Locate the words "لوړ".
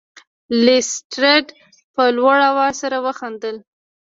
2.17-2.37